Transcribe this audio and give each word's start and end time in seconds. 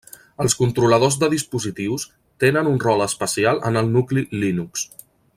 Els 0.43 0.53
controladors 0.61 1.17
de 1.23 1.27
dispositius 1.33 2.05
tenen 2.45 2.71
un 2.73 2.81
rol 2.87 3.05
especial 3.09 3.61
en 3.71 3.79
el 3.83 3.93
nucli 3.99 4.25
Linux. 4.45 4.89